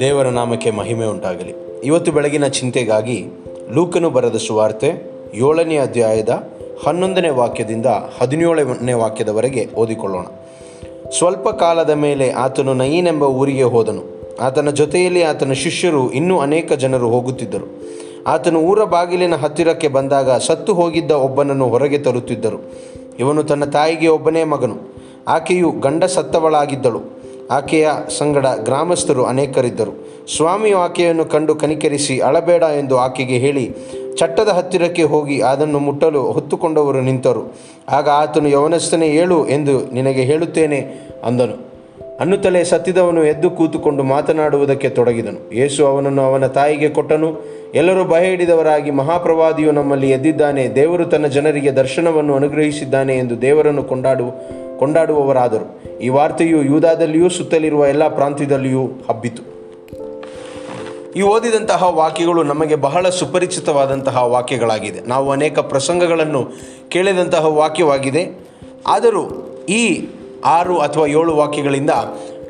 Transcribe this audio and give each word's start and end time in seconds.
ದೇವರ 0.00 0.28
ನಾಮಕ್ಕೆ 0.28 0.70
ಮಹಿಮೆ 0.70 1.06
ಉಂಟಾಗಲಿ. 1.06 1.54
ಇವತ್ತು 1.84 2.12
ಬೆಳಗಿನ 2.12 2.46
ಚಿಂತೆಗಾಗಿ 2.46 3.26
ಲೂಕನು 3.74 4.10
ಬರೆದ 4.10 4.36
ಸುವಾರ್ತೆ 4.36 5.10
ಏಳನೇ 5.34 5.76
ಅಧ್ಯಾಯದ 5.76 6.28
ಹನ್ನೊಂದನೇ 6.86 7.28
ವಾಕ್ಯದಿಂದ 7.28 7.86
ಹದಿನೇಳನೇ 8.18 8.92
ವಾಕ್ಯದವರೆಗೆ 8.92 9.68
ಓದಿಕೊಳ್ಳೋಣ. 9.76 10.24
ಸ್ವಲ್ಪ 11.18 11.48
ಕಾಲದ 11.48 11.90
ಮೇಲೆ 11.90 12.30
ಆತನು 12.30 12.74
ನಯೀನೆಂಬ 12.74 13.24
ಊರಿಗೆ 13.24 13.62
ಹೋದನು. 13.62 14.02
ಆತನ 14.40 14.70
ಜೊತೆಯಲ್ಲಿ 14.70 15.22
ಆತನ 15.22 15.52
ಶಿಷ್ಯರು 15.52 16.10
ಇನ್ನೂ 16.10 16.38
ಅನೇಕ 16.38 16.72
ಜನರು 16.72 17.08
ಹೋಗುತ್ತಿದ್ದರು. 17.08 17.82
ಆತನು 18.26 18.60
ಊರ 18.60 18.84
ಬಾಗಿಲಿನ 18.84 19.34
ಹತ್ತಿರಕ್ಕೆ 19.34 19.88
ಬಂದಾಗ 19.88 20.30
ಸತ್ತು 20.30 20.74
ಹೋಗಿದ್ದ 20.74 21.10
ಒಬ್ಬನನ್ನು 21.10 21.68
ಹೊರಗೆ 21.68 21.98
ತರುತ್ತಿದ್ದರು. 21.98 22.72
ಇವನು 23.18 23.44
ತನ್ನ 23.44 23.64
ತಾಯಿಗೆ 23.64 24.08
ಒಬ್ಬನೇ 24.08 24.44
ಮಗನು. 24.44 24.91
ಆಕೆಯು 25.28 25.70
ಗಂಡ 25.70 26.04
ಸತ್ತವಳಾಗಿದ್ದಳು 26.04 27.22
ಆಕೆಯ 27.50 27.88
ಸಂಗಡ 28.18 28.46
ಗ್ರಾಮಸ್ಥರು 28.62 29.24
ಅನೇಕರಿದ್ದರು. 29.24 30.12
ಸ್ವಾಮಿಯು 30.36 30.78
ಆಕೆಯನ್ನು 30.78 31.24
ಕಂಡು 31.24 31.54
ಕನಿಕರಿಸಿ, 31.54 32.20
ಅಳಬೇಡ 32.20 32.62
ಎಂದು 32.62 32.98
ಆಕೆಗೆ 32.98 33.38
ಹೇಳಿ, 33.38 33.74
ಚಟ್ಟದ 34.16 34.48
ಹತ್ತಿರಕ್ಕೆ 34.48 35.02
ಹೋಗಿ 35.02 35.40
ಅದನ್ನು 35.40 35.78
ಮುಟ್ಟಲು 35.78 36.22
ಹೊತ್ತುಕೊಂಡವರು 36.22 37.00
ನಿಂತರು. 37.00 37.54
ಆಗ 37.88 38.08
ಆತನು, 38.08 38.48
ಯವನಸ್ಥನೇ, 38.48 39.08
ಏಳು 39.08 39.46
ಎಂದು 39.46 39.92
ನಿನಗೆ 39.92 40.22
ಹೇಳುತ್ತೇನೆ 40.22 41.10
ಅಂದನು. 41.24 41.71
ಅನ್ನುತ್ತಲೇ 42.22 42.64
ಸತ್ತಿದವನು 42.64 43.24
ಎದ್ದು 43.24 43.50
ಕೂತುಕೊಂಡು 43.50 44.02
ಮಾತನಾಡುವುದಕ್ಕೆ 44.02 44.88
ತೊಡಗಿದನು. 44.88 45.54
ಯೇಸು 45.54 45.86
ಅವನನ್ನು 45.86 46.22
ಅವನ 46.22 46.46
ತಾಯಿಗೆ 46.46 46.88
ಕೊಟ್ಟನು. 46.88 47.42
ಎಲ್ಲರೂ 47.74 48.04
ಭಯ 48.04 48.24
ಹಿಡಿದವರಾಗಿ 48.24 48.90
ಮಹಾಪ್ರವಾದಿಯು 48.90 49.72
ನಮ್ಮಲ್ಲಿ 49.72 50.10
ಎದ್ದಿದ್ದಾನೆ. 50.10 50.68
ದೇವರು 50.68 51.04
ತನ್ನ 51.04 51.26
ಜನರಿಗೆ 51.26 51.70
ದರ್ಶನವನ್ನು 51.70 52.34
ಅನುಗ್ರಹಿಸಿದ್ದಾನೆ 52.34 53.18
ಎಂದು 53.18 53.42
ದೇವರನ್ನು 53.42 53.82
ಕೊಂಡಾಡು, 53.82 54.24
ಕೊಂಡಾಡುವವರಾದರು. 54.78 55.82
ಈ 56.00 56.08
ವಾರ್ತೆಯು 56.08 56.62
ಯೂದಾದಲ್ಲಿಯೂ 56.62 57.28
ಸುತ್ತಲಿರುವ 57.28 57.86
ಎಲ್ಲ 57.86 58.08
ಪ್ರಾಂತ್ಯದಲ್ಲಿಯೂ 58.08 58.86
ಹಬ್ಬಿತು. 59.08 59.42
ಈ 61.16 61.22
ಓದಿದಂತಹ 61.22 61.82
ವಾಕ್ಯಗಳು 61.96 62.42
ನಮಗೆ 62.42 62.74
ಬಹಳ 62.74 63.08
ಸುಪರಿಚಿತವಾದಂತಹ 63.08 64.26
ವಾಕ್ಯಗಳಾಗಿದೆ. 64.26 65.00
ನಾವು 65.08 65.32
ಅನೇಕ 65.32 65.58
ಪ್ರಸಂಗಗಳನ್ನು 65.58 66.48
ಕೇಳಿದಂತಹ 66.88 67.46
ವಾಕ್ಯವಾಗಿದೆ. 67.46 68.46
ಆದರೂ 68.86 69.48
ಈ 69.68 70.08
ಆರು 70.44 70.78
ಅಥವಾ 70.78 71.06
ಏಳು 71.06 71.36
ವಾಕ್ಯಗಳಿಂದ 71.36 71.90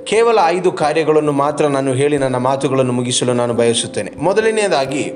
ಕೇವಲ 0.04 0.38
ಐದು 0.46 0.72
ಕಾರ್ಯಗಳನ್ನು 0.72 1.32
ಮಾತ್ರ 1.32 1.66
ನಾನು 1.66 1.92
ಹೇಳಿ 1.92 2.18
ನನ್ನ 2.18 2.36
ಮಾತುಗಳನ್ನು 2.36 2.92
ಮುಗಿಸಲು 2.92 3.32
ನಾನು 3.32 3.54
ಬಯಸುತ್ತೇನೆ. 3.54 4.10
ಮೊದಲನೆಯದಾಗಿ, 4.22 5.12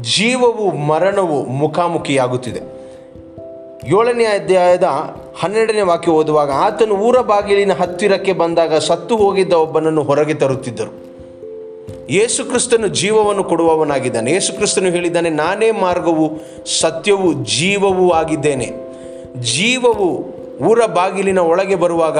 ಜೀವವು 0.00 0.76
ಮರಣವು 0.76 1.44
ಮುಖಾಮುಖಿಯಾಗುತ್ತಿದೆ. 1.44 2.82
ಏಳನೇ 3.86 4.24
ಅಧ್ಯಾಯದ 4.24 4.84
ಹನ್ನೆರಡನೇ 5.40 5.80
ವಾಕ್ಯ 5.80 6.12
ಓದುವಾಗ, 6.12 6.50
ಆತನು 6.50 6.94
ಊರ 6.94 7.20
ಬಾಗಿಲಿನ 7.20 7.72
ಹತ್ತಿರಕ್ಕೆ 7.72 8.32
ಬಂದಾಗ 8.32 8.74
ಸತ್ತು 8.74 9.16
ಹೋಗಿದ್ದ 9.16 9.52
ಒಬ್ಬನನ್ನು 9.52 10.02
ಹೊರಗೆ 10.02 10.34
ತರುತ್ತಿದ್ದರು. 10.34 11.12
ಯೇಸುಕ್ರಿಸ್ತನು 12.10 12.88
ಜೀವವನ್ನು 12.88 13.44
ಕೊಡುವವನಾಗಿದ್ದಾನೆ. 13.44 14.32
ಯೇಸುಕ್ರಿಸ್ತನು 14.32 14.90
ಹೇಳಿದ್ದಾನೆ, 14.90 15.30
ನಾನೇ 15.30 15.70
ಮಾರ್ಗವು, 15.70 16.30
ಸತ್ಯವು, 16.80 17.32
ಜೀವವೂ 17.32 18.10
ಆಗಿದ್ದೇನೆ. 18.10 18.72
ಜೀವವು 19.40 20.31
ಊರ 20.60 20.84
ಬಾಗಿಲಿನ 20.86 21.38
ಒಳಗೆ 21.38 21.74
ಬರುವಾಗ 21.74 22.18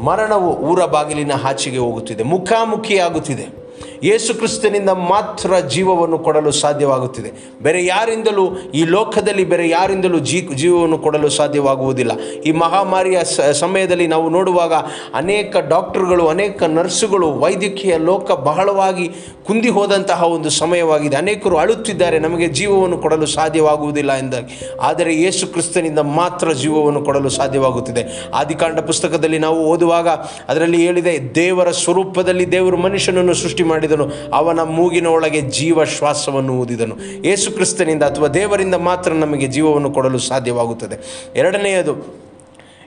ಮರಣವು 0.00 0.56
ಊರ 0.56 0.84
ಬಾಗಿಲಿನ 0.84 1.32
ಆಚೆಗೆ 1.44 1.78
ಹೋಗುತ್ತಿದೆ 1.78 2.22
ಮುಖಾಮುಖಿಯಾಗುತ್ತಿದೆ. 2.22 3.59
ಯೇಸು 4.02 4.34
ಕ್ರಿಸ್ತನಿಂದ 4.34 4.90
ಮಾತ್ರ 4.90 5.58
ಜೀವವನ್ನು 5.58 6.18
ಕೊಡಲು 6.18 6.52
ಸಾಧ್ಯವಾಗುತ್ತಿದೆ. 6.52 7.30
ಬೇರೆ 7.62 7.84
ಯಾರಿಂದಲೂ 7.84 8.56
ಈ 8.74 8.84
ಲೋಕದಲ್ಲಿ 8.84 9.44
ಬೇರೆ 9.44 9.68
ಯಾರಿಂದಲೂ 9.68 10.18
ಜೀ, 10.18 10.40
ಜೀವವನ್ನು 10.54 10.98
ಕೊಡಲು 10.98 11.28
ಸಾಧ್ಯವಾಗುವುದಿಲ್ಲ. 11.28 12.12
ಈ 12.46 12.52
ಮಹಾಮಾರಿಯ 12.52 13.24
ಸಮಯದಲ್ಲಿ 13.52 14.06
ನಾವು 14.06 14.30
ನೋಡುವಾಗ 14.30 14.72
ಅನೇಕ 15.14 15.56
ಡಾಕ್ಟರ್ಗಳು, 15.56 16.28
ಅನೇಕ 16.28 16.62
ನರ್ಸುಗಳು, 16.62 17.32
ವೈದ್ಯಕೀಯ 17.32 17.96
ಲೋಕ 17.98 18.32
ಬಹಳವಾಗಿ 18.32 19.10
ಕುಂದಿ 19.46 19.68
ಹೋದಂತಹ 19.68 20.24
ಒಂದು 20.24 20.50
ಸಮಯವಾಗಿದೆ. 20.50 21.16
ಅನೇಕರು 21.16 21.56
ಅಳುತ್ತಿದ್ದಾರೆ, 21.56 22.18
ನಮಗೆ 22.18 22.48
ಜೀವವನ್ನು 22.48 22.98
ಕೊಡಲು 22.98 23.26
ಸಾಧ್ಯವಾಗುವುದಿಲ್ಲ 23.26 24.12
ಎಂದಾಗಿ. 24.12 24.70
ಆದರೆ 24.80 25.14
ಯೇಸು 25.14 25.46
ಕ್ರಿಸ್ತನಿಂದ 25.46 25.98
ಮಾತ್ರ 25.98 26.52
ಜೀವವನ್ನು 26.52 27.02
ಕೊಡಲು 27.02 27.28
ಸಾಧ್ಯವಾಗುತ್ತಿದೆ. 27.28 28.30
ಆದಿಕಾಂಡ 28.34 28.78
ಪುಸ್ತಕದಲ್ಲಿ 28.80 29.38
ನಾವು 29.38 29.64
ಓದುವಾಗ 29.64 30.08
ಅದರಲ್ಲಿ 30.48 30.86
ಹೇಳಿದೆ, 30.86 31.34
ದೇವರ 31.34 31.70
ಸ್ವರೂಪದಲ್ಲಿ 31.70 32.52
ದೇವರು 32.52 32.76
ಮನುಷ್ಯನನ್ನು 32.76 33.34
ಸೃಷ್ಟಿ 33.34 33.62
ಮಾಡಿದನು. 33.70 34.06
ಅವನ 34.32 34.60
ಮೂಗಿನ 34.62 35.06
ಒಳಗೆ 35.06 35.40
ಜೀವ 35.40 35.84
ಶ್ವಾಸವನ್ನು 35.84 36.54
ಊದಿದನು. 36.58 36.96
ಯೇಸು 37.24 37.50
ಕ್ರಿಸ್ತನಿಂದ 37.50 38.02
ಅಥವಾ 38.02 38.28
ದೇವರಿಂದ 38.38 38.74
ಮಾತ್ರ 38.88 39.12
ನಮಗೆ 39.12 39.46
ಜೀವವನ್ನು 39.46 39.90
ಕೊಡಲು 39.90 40.18
ಸಾಧ್ಯವಾಗುತ್ತದೆ. 40.18 40.98
ಎರಡನೆಯದು, 41.36 41.94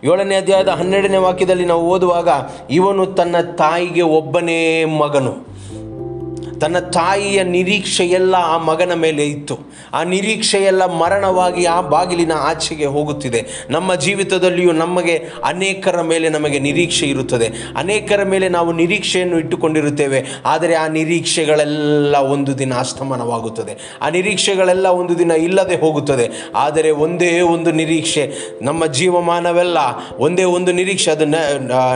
ಏಳನೇ 0.04 0.36
ಅಧ್ಯಾಯದ 0.36 0.68
ಹನ್ನೆರಡನೇ 0.68 1.18
ವಾಕ್ಯದಲ್ಲಿ 1.18 1.66
ನಾವು 1.66 1.84
ಓದುವಾಗ, 1.90 2.30
ಇವನು 2.70 3.06
ತನ್ನ 3.06 3.36
ತಾಯಿಗೆ 3.58 4.02
ಒಬ್ಬನೇ 4.02 4.60
ಮಗನು. 4.86 5.53
ತನ್ನ 6.62 6.80
ತಾಯಿಯ 6.80 7.44
ನಿರೀಕ್ಷೆಯೆಲ್ಲ 7.44 8.36
ಆ 8.36 8.58
ಮಗನ 8.58 8.94
ಮೇಲೆ 8.94 9.26
ಇತ್ತು. 9.26 9.60
ಆ 9.94 10.04
ನಿರೀಕ್ಷೆಯೆಲ್ಲ 10.04 10.86
ಮರಣವಾಗಿ 10.86 11.66
ಆ 11.66 11.82
ಬಾಗಿಲಿನ 11.82 12.32
ಆಚೆಗೆ 12.38 12.86
ಹೋಗುತ್ತಿದೆ. 12.86 13.46
ನಮ್ಮ 13.70 13.96
ಜೀವಿತದಲ್ಲಿಯೂ 13.96 14.72
ನಮಗೆ 14.72 15.16
ಅನೇಕರ 15.44 16.02
ಮೇಲೆ 16.02 16.30
ನಮಗೆ 16.30 16.60
ನಿರೀಕ್ಷೆ 16.60 17.06
ಇರುತ್ತದೆ. 17.06 17.50
ಅನೇಕರ 17.78 18.24
ಮೇಲೆ 18.24 18.50
ನಾವು 18.50 18.72
ನಿರೀಕ್ಷೆಯನ್ನು 18.72 19.40
ಇಟ್ಟುಕೊಂಡಿರುತ್ತೇವೆ. 19.40 20.24
ಆದರೆ 20.46 20.74
ಆ 20.74 20.88
ನಿರೀಕ್ಷೆಗಳೆಲ್ಲ 20.88 22.16
ಒಂದು 22.16 22.58
ದಿನ 22.58 22.74
ಅಸ್ತಮನವಾಗುತ್ತದೆ. 22.80 23.98
ಆ 24.02 24.10
ನಿರೀಕ್ಷೆಗಳೆಲ್ಲ 24.10 24.88
ಒಂದು 24.88 25.20
ದಿನ 25.20 25.32
ಇಲ್ಲದೆ 25.32 25.76
ಹೋಗುತ್ತದೆ. 25.76 26.30
ಆದರೆ 26.56 26.92
ಒಂದೇ 26.92 27.42
ಒಂದು 27.42 27.72
ನಿರೀಕ್ಷೆ, 27.72 28.34
ನಮ್ಮ 28.62 28.86
ಜೀವಮಾನವೆಲ್ಲ 28.86 29.78
ಒಂದೇ 30.18 30.44
ಒಂದು 30.44 30.72
ನಿರೀಕ್ಷೆ, 30.72 31.12
ಅದು 31.12 31.26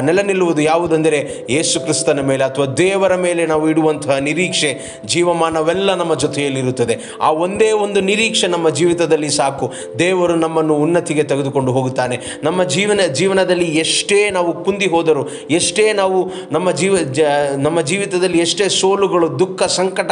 ನೆಲ 0.02 0.22
ನಿಲ್ಲುವುದು 0.22 0.62
ಯಾವುದೆಂದರೆ 0.62 1.48
ಯೇಸು 1.50 1.80
ಕ್ರಿಸ್ತನ 1.80 2.20
ಮೇಲೆ 2.20 2.44
ಅಥವಾ 2.44 2.66
ದೇವರ 2.66 3.16
ಮೇಲೆ 3.16 3.46
ನಾವು 3.46 3.70
ಇಡುವಂತಹ 3.70 4.18
ನಿರೀಕ್ಷೆ. 4.18 4.57
ಜೀವಮಾನವೆಲ್ಲ 5.06 5.94
ನಮ್ಮ 5.94 6.16
ಜೊತೆಯಲ್ಲಿರುತ್ತದೆ. 6.16 6.98
ಆ 7.22 7.32
ಒಂದೇ 7.32 7.72
ಒಂದು 7.72 8.02
ನಿರೀಕ್ಷೆ 8.02 8.48
ನಮ್ಮ 8.48 8.70
ಜೀವಿತದಲ್ಲಿ 8.70 9.30
ಸಾಕು. 9.30 9.74
ದೇವರು 10.00 10.36
ನಮ್ಮನ್ನು 10.36 10.76
ಉನ್ನತಿಗೆ 10.76 11.24
ತೆಗೆದುಕೊಂಡು 11.24 11.72
ಹೋಗುತ್ತಾನೆ. 11.72 12.20
ನಮ್ಮ 12.44 12.64
ಜೀವನ, 12.64 13.00
ಜೀವನದಲ್ಲಿ 13.14 13.66
ಎಷ್ಟೇ 13.66 14.30
ನಾವು 14.30 14.64
ಕುಂದಿ 14.64 14.88
ಹೋದರೂ, 14.88 15.28
ಎಷ್ಟೇ 15.50 15.94
ನಾವು 15.94 16.32
ನಮ್ಮ 16.52 16.72
ಜೀವ, 16.72 16.98
ಜ, 16.98 17.20
ನಮ್ಮ 17.58 17.82
ಜೀವಿತದಲ್ಲಿ 17.82 18.38
ಎಷ್ಟೇ 18.38 18.70
ಸೋಲುಗಳು, 18.70 19.40
ದುಃಖ, 19.40 19.64
ಸಂಕಟ, 19.64 20.12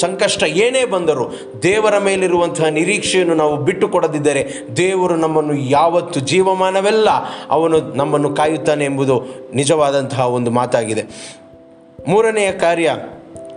ಸಂಕಷ್ಟ 0.00 0.42
ಏನೇ 0.42 0.84
ಬಂದರೂ, 0.84 1.30
ದೇವರ 1.62 1.98
ಮೇಲಿರುವಂತಹ 1.98 2.64
ನಿರೀಕ್ಷೆಯನ್ನು 2.64 3.34
ನಾವು 3.34 3.56
ಬಿಟ್ಟು 3.56 3.88
ಕೊಡದಿದ್ದರೆ 3.88 4.52
ದೇವರು 4.76 5.16
ನಮ್ಮನ್ನು 5.16 5.54
ಯಾವತ್ತು 5.54 6.20
ಜೀವಮಾನವೆಲ್ಲ 6.20 7.08
ಅವನು 7.50 7.78
ನಮ್ಮನ್ನು 7.78 8.34
ಕಾಯುತ್ತಾನೆ 8.34 8.84
ಎಂಬುದು 8.84 9.22
ನಿಜವಾದಂತಹ 9.54 10.28
ಒಂದು 10.28 10.50
ಮಾತಾಗಿದೆ. 10.50 11.04
ಮೂರನೆಯ 12.08 12.52
ಕಾರ್ಯ 12.52 12.96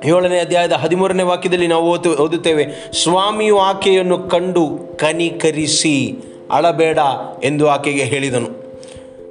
ಏಳನೇ 0.06 0.40
ಅಧ್ಯಾಯದ 0.40 0.72
ಹದಿಮೂರನೇ 0.72 1.24
ವಾಕ್ಯದಲ್ಲಿ 1.24 1.68
ನಾವು 1.68 1.90
ಓದು, 1.90 2.16
ಓದುತ್ತೇವೆ, 2.24 2.94
ಸ್ವಾಮಿಯು 3.04 3.58
ಆಕೆಯನ್ನು 3.58 4.18
ಕಂಡು 4.20 4.98
ಕನಿಕರಿಸಿ, 5.00 6.18
ಅಳಬೇಡ 6.52 7.00
ಎಂದು 7.44 7.68
ಆಕೆಗೆ 7.68 8.04
ಹೇಳಿದನು. 8.04 8.68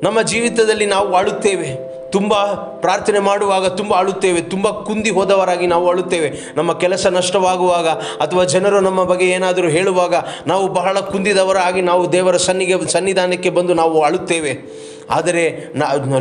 ನಮ್ಮ 0.03 0.23
ಜೀವಿತದಲ್ಲಿ 0.23 0.87
ನಾವು 0.87 1.15
ಅಳುತ್ತೇವೆ 1.15 1.97
ತುಂಬ 2.11 2.35
ಪ್ರಾರ್ಥನೆ 2.81 3.19
ಮಾಡುವಾಗ 3.19 3.67
ತುಂಬ 3.67 3.95
ಅಳುತ್ತೇವೆ 3.95 4.41
ತುಂಬ 4.41 4.69
ಕುಂದಿ 4.69 5.11
ಹೋದವರಾಗಿ 5.11 5.67
ನಾವು 5.67 5.89
ಅಳುತ್ತೇವೆ 5.89 6.33
ನಮ್ಮ 6.57 6.73
ಕೆಲಸ 6.73 7.07
ನಷ್ಟವಾಗುವಾಗ 7.07 7.89
ಅಥವಾ 8.21 8.45
ಜನರು 8.45 8.81
ನಮ್ಮ 8.81 9.05
ಬಗ್ಗೆ 9.05 9.27
ಏನಾದರೂ 9.27 9.69
ಹೇಳುವಾಗ 9.69 10.15
ನಾವು 10.47 10.69
ಬಹಳ 10.69 11.01
ಕುಂದಿದವರಾಗಿ 11.01 11.83
ನಾವು 11.83 12.13
ದೇವರ 12.13 12.37
ಸನ್ನಿಗೆ, 12.37 12.87
ಸನ್ನಿಧಾನಕ್ಕೆ 12.87 13.51
ಬಂದು 13.51 13.75
ನಾವು 13.75 14.01
ಅಳುತ್ತೇವೆ 14.01 14.87
ಆದರೆ 15.11 15.43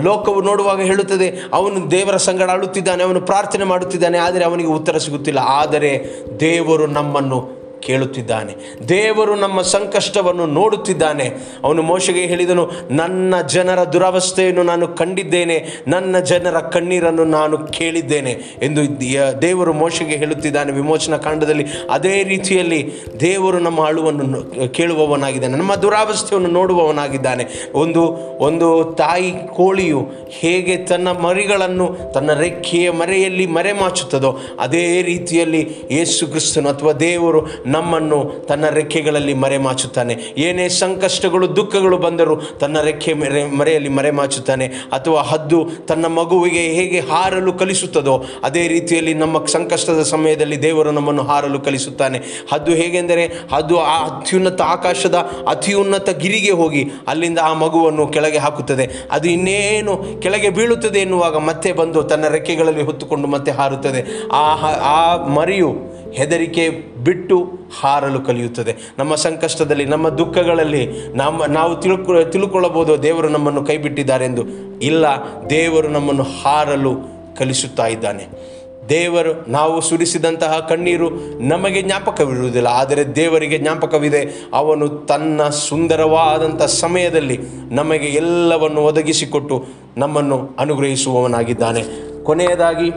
ಲೋಕವು 0.03 0.41
ನೋಡುವಾಗ 0.41 0.81
ಹೇಳುತ್ತದೆ, 0.81 1.27
ಅವನು 1.53 1.91
ದೇವರ 1.91 2.17
ಸಂಗಡ 2.17 2.49
ಅಳುತ್ತಿದ್ದಾನೆ 2.49 3.03
ಅವನು 3.03 3.21
ಪ್ರಾರ್ಥನೆ 3.21 3.63
ಮಾಡುತ್ತಿದ್ದಾನೆ, 3.63 4.17
ಆದರೆ 4.17 4.43
ಅವನಿಗೆ 4.45 4.69
ಉತ್ತರ 4.69 4.97
ಸಿಗುತ್ತಿಲ್ಲ. 4.97 5.39
ಆದರೆ 5.39 5.91
ದೇವರು 6.39 6.87
ನಮ್ಮನ್ನು 6.87 7.64
ಕೇಳುತ್ತಿದ್ದಾನೆ. 7.85 8.55
ದೇವರು 8.89 9.35
ನಮ್ಮ 9.35 9.61
ಸಂಕಷ್ಟವನ್ನು 9.61 10.45
ನೋಡುತ್ತಿದ್ದಾನೆ. 10.45 11.31
ಅವನು 11.63 11.81
ಮೋಶೆಗೆ 11.81 12.19
ಹೇಳಿದನು, 12.19 12.71
ನನ್ನ 12.91 13.41
ಜನರ 13.41 13.83
ದುರವಸ್ಥೆಯನ್ನು 13.83 14.63
ನಾನು 14.63 14.87
ಕಂಡಿದ್ದೇನೆ. 14.87 15.83
ನನ್ನ 15.87 16.19
ಜನರ 16.19 16.59
ಕಣ್ಣೀರನ್ನು 16.59 17.23
ನಾನು 17.23 17.57
ಕೇಳಿದ್ದೇನೆ. 17.57 18.31
ಎಂದು 18.63 19.01
ದೇವರು 19.41 19.73
ಮೋಶೆಗೆ 19.73 20.15
ಹೇಳುತ್ತಿದ್ದಾನೆ 20.15 20.71
ವಿಮೋಚನಾ 20.71 21.17
ಕಾಂಡದಲ್ಲಿ. 21.17 21.65
ಅದೇ 21.91 22.23
ರೀತಿಯಲ್ಲಿ 22.23 22.91
ದೇವರು 23.19 23.59
ನಮ್ಮ 23.59 23.87
ಅಳುವನ್ನು 23.87 24.69
ಕೇಳುವವನಾಗಿದ್ದಾನೆ. 24.73 25.57
ನಮ್ಮ 25.57 25.75
ದುರಾವಸ್ಥೆಯನ್ನು 25.75 26.49
ನೋಡುವವನಾಗಿದ್ದಾನೆ. 26.49 27.45
ಒಂದು 27.73 28.01
ಒಂದು 28.37 28.83
ತಾಯಿ 28.83 29.31
ಕೋಳಿಯು 29.55 30.11
ಹೇಗೆ 30.29 30.77
ತನ್ನ 30.77 31.07
ಮರಿಗಳನ್ನು 31.07 32.13
ತನ್ನ 32.13 32.33
ರೆಕ್ಕೆಯ 32.33 32.91
ಮರೆಯಲ್ಲಿ 32.91 33.45
ಮರೆಮಾಚುತ್ತದೋ, 33.47 34.39
ಅದೇ 34.59 35.01
ರೀತಿಯಲ್ಲಿ 35.01 35.75
ಯೇಸು 35.91 36.27
ಕ್ರಿಸ್ತನು 36.27 36.69
ಅಥವಾ 36.69 36.91
ದೇವರು 36.91 37.45
ನಮ್ಮನ್ನು 37.75 38.19
ತನ್ನ 38.49 38.65
ರೆಕ್ಕೆಗಳಲ್ಲಿ 38.69 39.33
ಮರೆಮಾಚುತ್ತಾನೆ 39.43 40.13
ಏನೇ 40.37 40.67
ಸಂಕಷ್ಟಗಳು, 40.69 41.45
ದುಃಖಗಳು 41.55 41.97
ಬಂದರೂ 41.97 42.35
ತನ್ನ 42.59 42.77
ರೆಕ್ಕೆ 42.81 43.13
ಮರೆ, 43.13 43.41
ಮರೆಯಲ್ಲಿ 43.57 43.89
ಮರೆಮಾಚುತ್ತಾನೆ 43.89 44.67
ಅಥವಾ 44.67 45.21
ಹದ್ದು 45.21 45.59
ತನ್ನ 45.87 46.05
ಮಗುವಿಗೆ 46.05 46.63
ಹೇಗೆ 46.77 46.99
ಹಾರಲು 46.99 47.53
ಕಲಿಸುತ್ತದೋ, 47.53 48.15
ಅದೇ 48.43 48.63
ರೀತಿಯಲ್ಲಿ 48.67 49.13
ನಮ್ಮ 49.13 49.45
ಸಂಕಷ್ಟದ 49.45 50.01
ಸಮಯದಲ್ಲಿ 50.03 50.57
ದೇವರು 50.61 50.91
ನಮ್ಮನ್ನು 50.91 51.23
ಹಾರಲು 51.23 51.59
ಕಲಿಸುತ್ತಾನೆ. 51.59 52.21
ಹದ್ದು 52.53 52.71
ಹೇಗೆಂದರೆ 52.71 53.23
ಅದು 53.51 53.75
ಆ 53.79 53.95
ಅತ್ಯುನ್ನತ 54.05 54.61
ಆಕಾಶದ 54.75 55.17
ಅತಿ 55.47 55.73
ಉನ್ನತ 55.73 56.09
ಗಿರಿಗೆ 56.09 56.51
ಹೋಗಿ 56.51 56.83
ಅಲ್ಲಿಂದ 57.07 57.39
ಆ 57.43 57.53
ಮಗುವನ್ನು 57.53 58.05
ಕೆಳಗೆ 58.07 58.37
ಹಾಕುತ್ತದೆ. 58.37 58.85
ಅದು 59.11 59.27
ಇನ್ನೇನು 59.29 59.93
ಕೆಳಗೆ 60.21 60.49
ಬೀಳುತ್ತದೆ 60.49 60.99
ಎನ್ನುವಾಗ 60.99 61.37
ಮತ್ತೆ 61.37 61.71
ಬಂದು 61.73 62.03
ತನ್ನ 62.03 62.27
ರೆಕ್ಕೆಗಳಲ್ಲಿ 62.27 62.83
ಹೊತ್ತುಕೊಂಡು 62.83 63.27
ಮತ್ತೆ 63.27 63.51
ಹಾರುತ್ತದೆ. 63.51 64.01
ಆ 64.33 64.45
ಆ 64.95 64.99
ಮರಿಯು 65.27 65.69
ಹೆದರಿಕೆ 66.13 66.69
ಬಿಟ್ಟು 67.03 67.37
ಹಾರಲು 67.81 68.21
ಕಲಿಯುತ್ತದೆ. 68.21 68.75
ನಮ್ಮ 68.99 69.15
ಸಂಕಷ್ಟದಲ್ಲಿ, 69.15 69.85
ನಮ್ಮ 69.85 70.09
ದುಃಖಗಳಲ್ಲಿ 70.09 70.89
ನಮ್ಮ, 71.15 71.45
ನಾವು 71.45 71.75
ತಿಳ್ಕೊ, 71.75 72.23
ತಿಳ್ಕೊಳ್ಳಬಹುದು 72.23 73.03
ದೇವರು 73.03 73.29
ನಮ್ಮನ್ನು 73.29 73.63
ಕೈಬಿಟ್ಟಿದ್ದಾರೆ 73.63 74.25
ಎಂದು 74.25 74.41
ಇಲ್ಲ, 74.81 75.05
ದೇವರು 75.49 75.87
ನಮ್ಮನ್ನು 75.87 76.23
ಹಾರಲು 76.23 76.95
ಕಲಿಸುತ್ತಾ 77.37 77.87
ಇದ್ದಾನೆ. 77.87 78.55
ದೇವರು, 78.89 79.51
ನಾವು 79.51 79.81
ಸುರಿಸಿದಂತಹ 79.81 80.59
ಕಣ್ಣೀರು 80.69 81.09
ನಮಗೆ 81.39 81.81
ಜ್ಞಾಪಕವಿರುವುದಿಲ್ಲ, 81.81 82.67
ಆದರೆ 82.67 83.15
ದೇವರಿಗೆ 83.15 83.57
ಜ್ಞಾಪಕವಿದೆ, 83.57 84.49
ಅವನು 84.53 84.87
ತನ್ನ 84.87 85.43
ಸುಂದರವಾದಂಥ 85.43 86.61
ಸಮಯದಲ್ಲಿ 86.61 87.39
ನಮಗೆ 87.69 88.07
ಎಲ್ಲವನ್ನು 88.07 88.81
ಒದಗಿಸಿಕೊಟ್ಟು 88.81 89.65
ನಮ್ಮನ್ನು 89.97 90.49
ಅನುಗ್ರಹಿಸುವವನಾಗಿದ್ದಾನೆ. 90.59 91.83
ಕೊನೆಯದಾಗಿ, 92.23 92.91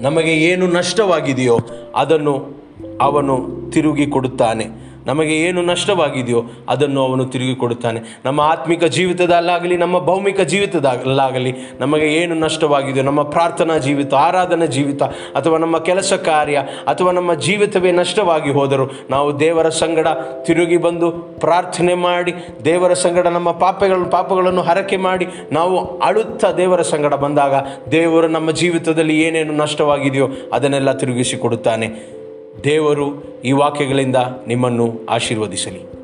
ನಮಗೆ 0.00 0.32
ಏನು 0.32 0.66
ನಷ್ಟವಾಗಿದೆಯೋ 0.66 1.58
ಅದನ್ನು 1.96 2.61
ಅವನು 3.00 3.48
ತಿರುಗಿ 3.70 4.06
ಕೊಡುತ್ತಾನೆ. 4.06 4.92
ನಮಗೆ 5.06 5.36
ಏನು 5.36 5.62
ನಷ್ಟವಾಗಿದೆಯೋ 5.62 6.42
ಅದನ್ನು 6.68 7.00
ಅವನು 7.00 7.24
ತಿರುಗಿ 7.24 7.54
ಕೊಡುತ್ತಾನೆ. 7.54 8.00
ನಮ್ಮ 8.24 8.40
ಆತ್ಮಿಕ 8.40 8.84
ಜೀವಿತದಲ್ಲಾಗಲಿ, 8.84 9.76
ನಮ್ಮ 9.76 9.98
ಭೌಮಿಕ 9.98 10.40
ಜೀವಿತದಲ್ಲಾಗಲಿ 10.40 11.54
ನಮಗೆ 11.80 12.06
ಏನು 12.06 12.34
ನಷ್ಟವಾಗಿದೆಯೋ, 12.34 13.04
ನಮ್ಮ 13.04 13.22
ಪ್ರಾರ್ಥನಾ 13.22 13.78
ಜೀವಿತ, 13.78 14.14
ಆರಾಧನಾ 14.14 14.66
ಜೀವಿತ, 14.66 15.02
ಅಥವಾ 15.34 15.58
ನಮ್ಮ 15.58 15.78
ಕೆಲಸ 15.78 16.12
ಕಾರ್ಯ, 16.12 16.56
ಅಥವಾ 16.86 17.12
ನಮ್ಮ 17.12 17.34
ಜೀವಿತವೇ 17.34 17.92
ನಷ್ಟವಾಗಿ 17.92 18.50
ಹೋದರೂ 18.50 18.90
ನಾವು 19.10 19.40
ದೇವರ 19.40 19.68
ಸಂಗಡ 19.68 20.06
ತಿರುಗಿ 20.42 20.76
ಬಂದು 20.76 21.10
ಪ್ರಾರ್ಥನೆ 21.40 21.94
ಮಾಡಿ, 21.94 22.34
ದೇವರ 22.64 22.92
ಸಂಗಡ 22.92 23.26
ನಮ್ಮ 23.26 23.50
ಪಾಪೆಗಳನ್ನು 23.50 24.10
ಪಾಪಗಳನ್ನು 24.10 24.62
ಹರಕೆ 24.62 24.96
ಮಾಡಿ 24.96 25.26
ನಾವು 25.52 25.98
ಅಳುತ್ತಾ 25.98 26.52
ದೇವರ 26.52 26.82
ಸಂಗಡ 26.82 27.14
ಬಂದಾಗ 27.14 27.54
ದೇವರು 27.90 28.28
ನಮ್ಮ 28.28 28.50
ಜೀವಿತದಲ್ಲಿ 28.50 29.20
ಏನೇನು 29.20 29.52
ನಷ್ಟವಾಗಿದೆಯೋ 29.52 30.28
ಅದನ್ನೆಲ್ಲ 30.52 30.92
ತಿರುಗಿಸಿ 30.92 31.36
ಕೊಡುತ್ತಾನೆ. 31.36 32.21
ದೇವರು 32.64 33.24
ಈ 33.44 33.52
ವಾಕ್ಯಗಳಿಂದ 33.52 34.16
ನಿಮ್ಮನ್ನು 34.46 35.06
ಆಶೀರ್ವದಿಸಲಿ. 35.08 36.01